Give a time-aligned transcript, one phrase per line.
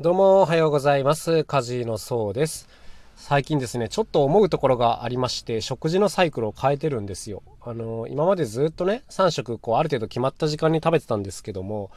[0.00, 1.44] どうもおはようございます。
[1.44, 2.66] カジのそうです。
[3.14, 7.42] 最近ですね、ちょっと思うところがありまして、食事のサイクルを変えてるんですよ。
[7.60, 11.90] あの、今までずっとね、3食、こう、ある程度決まった時間に食べてたんですけども、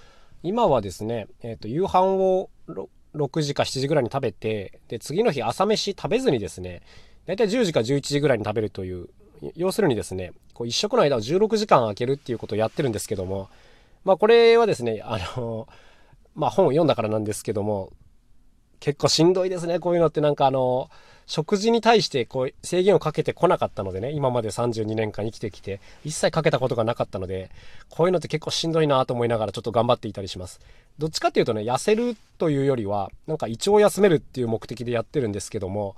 [0.44, 6.82] 今はですね、えっ、と、夕飯を6時か7時ぐらいに食べて、で、次の日朝飯食べずにですね、
[7.25, 9.07] だいたい10時か11時ぐらいに食べるという、
[9.55, 13.48] 要するにですね、こう、1食の間を16時間空けるっていうことをやってるんですけども、
[14.04, 15.70] まあ、これはですね、あの、
[16.36, 17.91] まあ本を読んだからなんですけども、
[18.80, 20.89] 結構しんどいですね、こういうのってなんかあの、
[21.27, 27.49] 食事に対してこう制限をかけてこなかったのでね、今まで32年間生きてきて、一切かけたことがなかったので、
[27.90, 30.59] こういうのって結構しんどいなと思いながらちょっと頑張っていたりします。
[30.99, 35.95] どっちかっていうとね、痩せるというよりは、なんか胃腸を休めるっていう目的でやってるんですけども、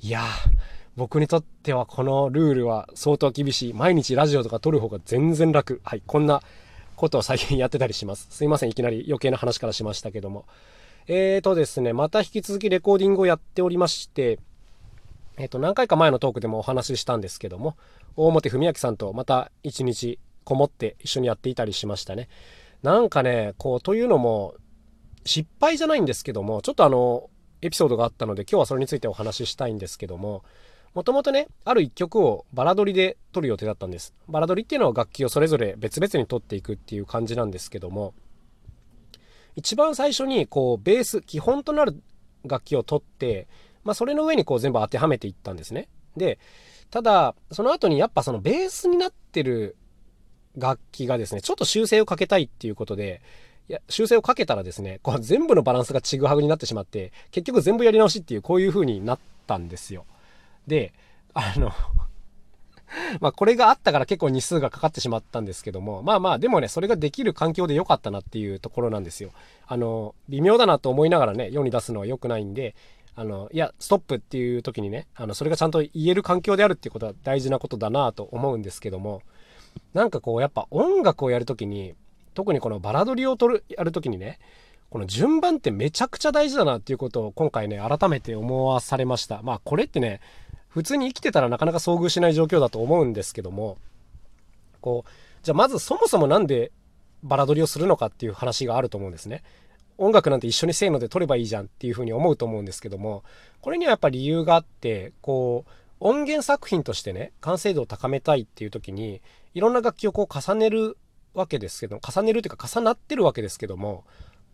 [0.00, 0.24] いやー、
[0.96, 3.72] 僕にとってはこのルールは相当厳しい。
[3.74, 5.80] 毎日ラジオとか撮る方が全然楽。
[5.84, 6.42] はい、こんな
[7.02, 8.28] ことを最近やってたりします。
[8.30, 10.44] すいません、いきなり余計な話からしましたけども。
[11.08, 14.38] えーとですね、また引き続きレコーディングをやっておりまして、
[15.36, 17.76] えっ、と、何回か前のトークでもお話ししたんですけども、
[18.14, 22.28] 大表文明さんとまた一日こもって一緒にやっていたりしましたね。
[22.84, 24.54] なんかね、こう、というのも、
[25.24, 27.30] 失敗じゃないんですけども、ちょっとあの、
[27.62, 30.44] エピソードがあったので、今日はそれについてお話ししたいんですけども、
[30.94, 34.14] もともとね、ある一曲をバラ撮りで撮る予定だったんです。
[34.28, 38.14] バラ撮りっていうのは楽器をそれぞれ別々に撮っていくっていう感じなんですけども、
[39.56, 42.02] 一番最初にこうベース基本となる
[42.44, 43.46] 楽器を取って、
[43.84, 45.88] まあ、それの上にこう全部当てはめていったんですね。
[46.16, 46.38] で
[46.90, 49.76] ただその後にやっぱそのベースになってる
[50.56, 53.22] 楽器がですねちょっと修正をかけたいっていうことで
[53.68, 60.04] いや修正をかけたらですねこう全部のバランスがちぐはぐになってしまって結局全部やり直しっていうこういう風になったんですよ。
[60.66, 60.92] で
[61.34, 61.72] あの
[63.20, 69.30] まあこれがあったから結構日数がかかってしまったんですけども、まあまあでもね、それができる環境で良かったなっていうところなんですよ。
[69.66, 72.74] あの、微妙だなと思いながらね、世に出すのは良くないんで、
[73.14, 79.22] あの、いや、ストップっていう時にね、あの、それがちゃんと言える環境であるっていうことは大事なことだなと思うんですけども、
[79.94, 81.94] なんかこう、やっぱ音楽をやるときに、
[82.34, 84.38] 特にこのバラ撮りを撮る、やるときにね、
[84.88, 89.40] この順番ってめちゃくちゃ大事だなっていうことを今回ね、改めて思わされました。
[89.42, 90.20] まあこれってね、
[90.72, 93.76] 普通に生きてたらなかなか遭遇しない状況だと思うんですけども、
[94.80, 95.10] こう、
[95.42, 96.72] じゃあまずそもそもなんで
[97.22, 99.42] バラ撮りをするのかっていう話があると思うんですね。
[99.98, 103.22] 音楽なんて一緒にせーので撮ればいいじゃんっていうふうに思うと思うんですけども、
[103.60, 109.20] これにはやっぱり理由があって、こう、音源作品としてね、完成度を高めたいっていう時に、
[109.54, 110.96] いろんな楽器をこう重ねる
[111.34, 114.04] わけですけど、重ねるというか重なってるわけですけども、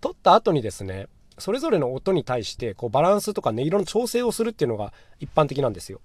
[0.01, 1.07] 撮った後にですね、
[1.39, 6.01] それぞれの音に対してこうバランスとか音色の調整をするっていうのが一般的なんですよ。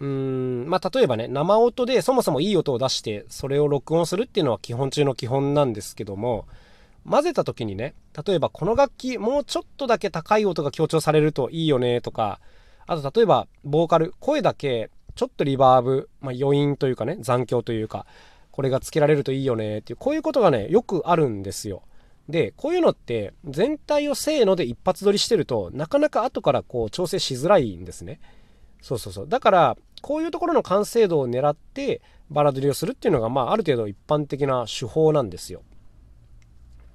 [0.00, 6.46] うーんまあ例えばね生音でそもそもいい音を出してそれを録音するっていうのは基本中の基本なんですけども
[7.08, 7.94] 混ぜた時にね
[8.26, 12.40] 例えばこの楽器もうちょっとだけ高い音が強調されるといいよねとか
[12.86, 18.06] あと例えばボーカル声だけちょっとリバーブ、まあ、余韻というかね残響というか
[18.52, 21.82] これがつけられるといいよねっていうこういうことがねよくあるんですよ。
[22.28, 28.20] でこういうのって全体をせーので一発撮りしてるとなかなか後からこう調整しづらいんですね。
[28.82, 32.00] そうそうそうだからこういうところの完成度を狙って
[32.30, 35.62] バラ撮りをするっていうのがまあある程度一般的な手法なんですよ。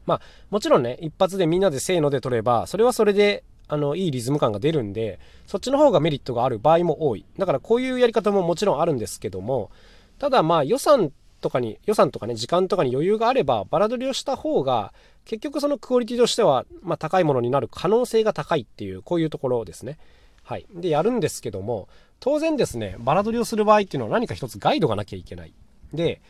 [0.05, 9.71] まあもちろんね一発でみんなでせーので撮ればそれはそれであのいいリズム感が出るんでそっちの方がメリットがある場合も多いだからこういうやり方ももちろんあるんですけども
[10.19, 11.11] ただまあ予算
[11.41, 14.93] とかに予算とかね時間とかに余裕があればバラ撮りをした方が
[15.25, 19.97] 結局そのクオリティとしては、まあ、高いものになる可能性が高いっていうこういうところですね。
[20.43, 21.87] はい、でやるんですけども
[22.19, 25.53] 当然ですねバラ撮りをする場合っていうのは何か一つガイドがなきゃいけない。
[25.93, 26.21] で、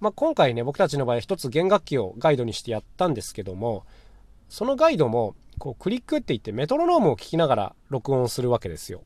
[0.00, 3.84] まあ、今回ね僕たちの場合一つ弦楽器をガイドにしてやったんですけども
[4.48, 9.02] そのガイドもこうクリックって言ってメトロノームを聞きながら録音するわけですよ。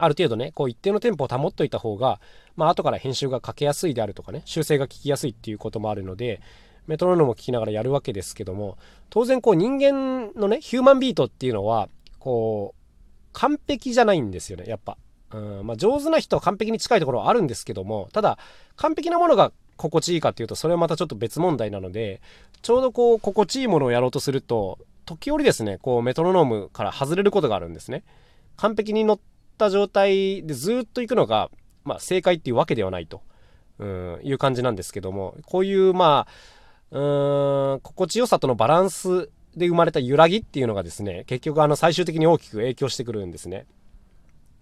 [0.00, 2.20] ある程度ねこう一定のテンポを保っといた方が、
[2.54, 6.40] まあ後から編集がかけやすいであるとかね修正が聞きやすいっていうこともあるので
[6.88, 8.76] メトロノームを聞きながらやるわけですけども
[9.10, 14.98] 当然こう人間のねヒューマンビートっていうのはこう完璧じゃないんですよねやっぱ。
[15.30, 18.38] うんまあ、上手な人は完璧に近いところはあるんですけどもただ
[18.76, 22.22] 完璧なものが心地いいかっていうとそれはまたちょっと別問題なので
[22.62, 28.04] ちょうどこう心地いいものをやろうとすると時折ですねこうメトロノームから外れることがあるんですね。
[28.56, 29.20] 完璧に乗っ
[29.56, 31.50] た状態でずっと行くのが、
[31.84, 33.22] まあ、正解っていうわけではないと、
[33.78, 36.57] うん、いう感じなんですけどもこういうまあ
[36.90, 43.66] うーん心地よさとのバランスで生まれた揺らぎっていうのがですね結局あの最終的に大きく影響してくるんですね。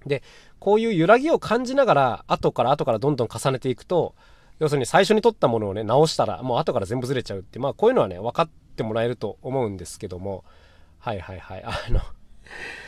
[0.07, 0.23] で
[0.61, 4.15] こういう揺らぎを感じながら後から後からどんどん重ねていくと
[4.61, 10.45] 要するに最初に撮ったものをね直したらもう後から全部ずれちゃうってまあこういうのはね分かってもらえると思うんですけども
[10.99, 11.63] はいはいはい。
[11.65, 12.01] あの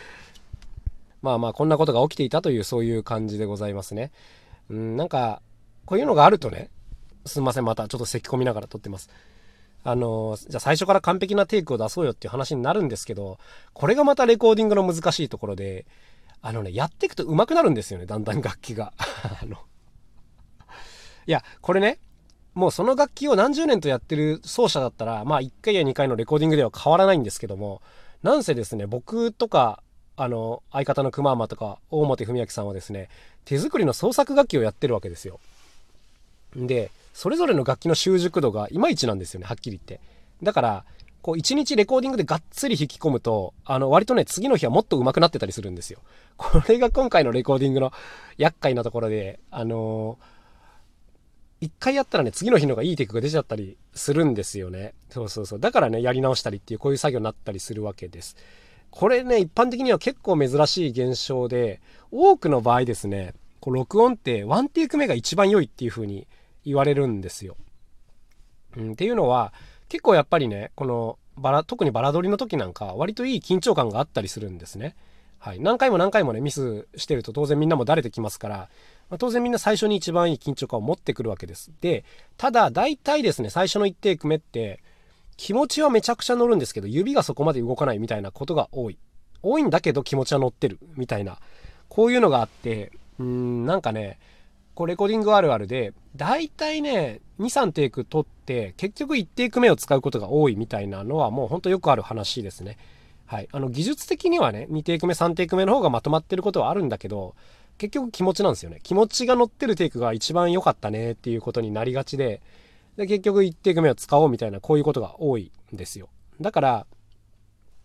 [1.22, 4.10] まあまあこんなことが起きていたというそういう感じでございますね。
[4.70, 5.40] うん、なんか、
[5.86, 6.70] こういうのがあるとね、
[7.28, 9.10] すんません、またちょっと咳込みながら撮ってます。
[9.84, 13.38] あの、じゃあ最初から完璧なテイクを出そうよっていう話になるんですけど、
[13.72, 15.86] これがまたレコーディングの難しいところで、
[16.42, 18.92] あのね、やっていくと上手くなるんですよね、だんだん楽器が。
[19.42, 19.56] あの、
[21.26, 21.98] いや、これね、
[22.54, 27.82] もうその楽器を何十年とやってる奏者だったら、まあ1回や2回のレコーディングでは変わらないんですけども、
[28.22, 29.82] なんせですね、僕とか、
[30.16, 33.08] あの、相方の熊マとか、大本文明さんはですね、
[33.44, 35.38] 手作りの創作楽器をやってるわけですよ。
[36.56, 40.00] で、それぞれの楽器の習熟度がいまいちなんですよね、はっきり言って。
[40.40, 40.84] だから、
[41.20, 45.98] こう一日レコーディングでがっつり引き込むと、あの、割とね、次の日はもっと上手くなってたりするんですよ。
[46.38, 47.92] これが今回のレコーディングの
[48.36, 54.94] 厄介なところで、あのー、一回やったらね、次の日のがいいテクが出ちゃったりするんですよね。
[55.10, 55.58] そうそうそう。
[55.58, 58.36] だからね、やり直したりっていうこういう作業になったりするわけです。
[58.92, 61.80] これね、一般的には結構珍しい現象で、
[62.12, 66.28] 多くの場合ですね、こう録音ってワンテイク目が一番良いっていう風に
[66.68, 67.56] 言われるんですよ。
[68.76, 69.52] うん、っていうのは、
[69.88, 74.96] 結構やっぱりね、このバラ、特にバラ撮りの時なんか、割といい緊張感があったりするんですね。
[75.38, 75.60] はい。
[75.60, 78.56] 何回も何回もね、ミスしてると当然みんなもだれてきますから、
[79.08, 81.70] まあ、当然みんな最初に一番いい緊張感を持ってくるわけです。
[81.80, 82.04] で、
[82.36, 84.82] ただ、大体ですね、最初の1テイク目って、
[85.36, 88.98] 気持ちはめちゃくちゃ乗るんですけど、指がそこまで動かないみたいなことが多い。
[89.40, 91.38] 多いんだけど気持ちは乗ってる、みたいな。
[91.88, 94.18] こういうのがあって、うん、なんかね、
[94.74, 102.76] こうレコーディングあるあるで、大体ね、2、3テイク撮って、結局1テイク目を使うことが多いみたいなのはもうほんとよくある話ですね。
[103.24, 103.48] はい。
[103.52, 107.36] あの、技術的にはね、2テイク目、3テイク目の方がまとまってることはあるんだけど、
[107.78, 108.80] 結局気持ちなんですよね。
[108.82, 112.42] 気持ちが乗ってるテイクが一番良かったねっていうことになりがちで、
[112.96, 116.08] で、結局1テイク目を使おうみたいな、こういうことが多いんですよ。
[116.40, 116.86] だから、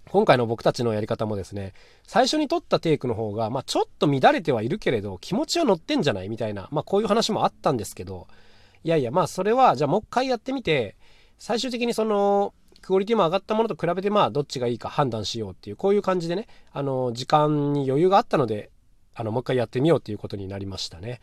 [0.10, 1.74] 今回の僕たちのやり方もですね、
[2.06, 8.28] 最初に撮ったテイクの方が、まあ、ちょっと乱れてはいるけれど、気持ちは乗ってんじゃないみたいな、まあ、こういう話もあったんですけど、
[8.84, 10.98] いやいや、まあ、それは、じゃあもう一回やってみて、
[11.40, 18.72] 最終的にその、クオリティも上がったものと比べて、まあ、どっちがいいか判断しようっていう、こういう感じでね、あの、時間に余裕があったので、
[19.16, 21.22] あの、もう一回やってみようっていうことになりましたね。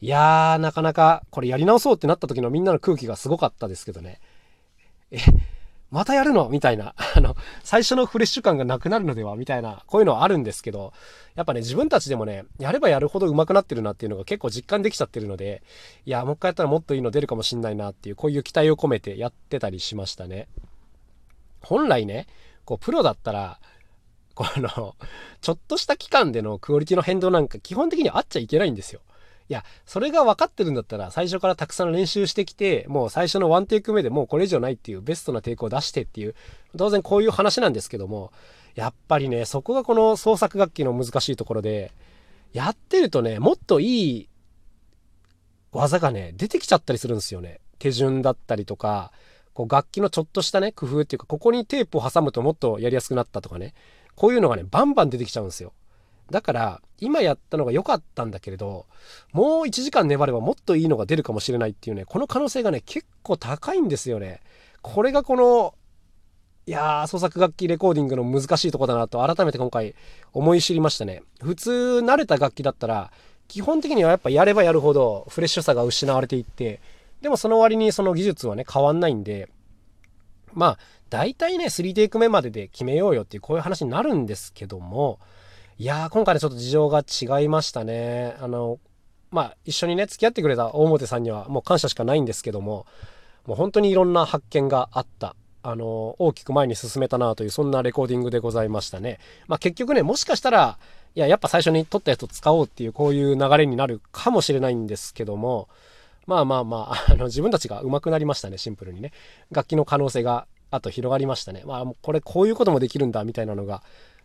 [0.00, 4.20] いやー、なかなか、これやり直そうってなった時のみんなの空気がすごかったですけどね。
[5.10, 5.18] え、
[5.92, 6.48] またやるの？
[6.48, 9.36] みたいな、 あの、最初のフレッシュ感がなくなるのでは？
[9.36, 10.94] みたいな、こういうのはあるんですけど、
[11.34, 15.62] やっぱね、自分たちでもね、やればやるほど上手くなってるなっていうのが結構実感できちゃってるので、
[16.06, 20.48] いや、もう一回やったらもっといいの出るかもしんないなっていう、こういう期待を込めてやってたりしましたね。
[21.60, 22.26] 本来ね、
[22.64, 23.60] こう、プロだったら、
[24.34, 24.96] この、
[25.42, 29.02] ちょっとした期間でのクオリティの変動なんか基本的にあっちゃいけないんですよ。
[29.52, 36.34] いや、それが分かってるんだったら、最初からたくさん練習してきて、もう最初のワンテイク目でもうこれ以上ないっていうベストなテイクを出してっていう、
[36.78, 38.32] 当然こういう話なんですけども、
[38.76, 41.92] やっぱりね、そこがこの創作楽器の難しいところで、
[42.54, 44.28] やってるとね、もっといい
[45.70, 47.60] 技がね、出てきちゃったりするんですよね。
[47.78, 49.12] 手順だったりとか、
[49.52, 53.74] こう楽器のちょっとしたね、工夫っていうか、ここにテープを挟むともっとやりやすくなったとかね、
[54.14, 55.74] こういうのがね、バンバン出てきちゃうんですよ。
[56.30, 58.86] だから、今やったのが良かったんだけれど、
[59.32, 64.40] もう1時間粘ればもっといいのが出るかもしれないっていうね、この可能性がね、結構高いんですよね。
[64.82, 65.74] これがこの、
[66.66, 69.96] いやー、創作楽器レコーディングの難しいとこだなと改めて今回
[70.32, 71.22] 思い知りましたね。
[71.40, 71.70] 普通
[72.04, 73.10] 慣れた楽器だったら、
[73.48, 76.80] 基本的にはやっぱやればやるほどフレッシュさが失われていって、
[77.20, 79.48] でもその割にその技術はね、変わんないんで、
[80.52, 80.78] まあ、
[81.10, 85.18] 大体ね、3テイク目までで決めようよっていうこういう話になるんですけども、
[85.78, 88.36] いやー、今回ね、ちょっと事情が違いましたね。
[88.40, 88.78] あの、
[89.30, 92.86] まあ、一緒にね、付き合ってくれた大表さんにはもう感謝しかないんですけども、
[93.46, 95.34] もう本当にいろんな発見があった。
[95.64, 99.18] あの、大きく前に進めたなという、そんなレコーディングでございましたね。
[99.46, 100.78] まあ、結局ね、もしかしたら、
[101.14, 105.68] いや、やっぱ最初に撮ったやつを使おうっていう、こういう流れになるかもしれないんですけども、
[106.26, 109.12] まあまあまあ、あの、自分たちが上手くなりましたね、シンプルにね。
[109.50, 111.62] 楽器の可能性が、あと広がりましたね。
[111.64, 113.82] まあ、これこういうこともできるんだ、みたいなのが、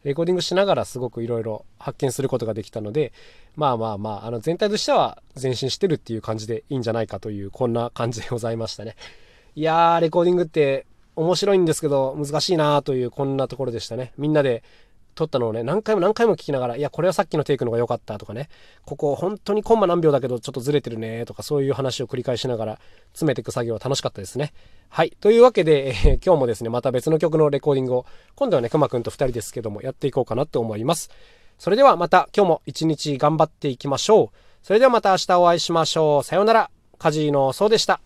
[0.08, 3.12] レコーディングしながらすごくいろいろ発見することができたので、
[3.58, 8.96] まあまあまあ、あの全体としては前進してるっていう感じでいいんじゃないかという、こんな感じでございましたね。
[9.56, 10.86] いやー、レコーディングって
[11.18, 14.14] 面白いんですけど難しいなというこんなところでしたね。
[14.18, 14.64] みんなで
[15.18, 18.50] 撮ったのをね、何回も何回も聞きながら、いや、これはさっきのテイクの方が良かったとかね、
[18.86, 24.54] ここ本当にコンマ何秒だけどちょっとずれてるねとかそういう話を繰り返しながら詰めていく作業は楽しかったですね。
[24.90, 25.18] はい。
[25.20, 28.06] というわけで、えー、今日もですね、また別の曲のレコーディングを、
[28.36, 31.10] 今度はね、くまくんと2人ですけども、やっていこうかなと思います。
[31.58, 34.38] それではまた今日も一日頑張っていきましょう。
[34.62, 36.24] それではまた明日お会いしましょう。
[36.24, 36.70] さようなら。
[37.00, 38.02] カジーのそうでした。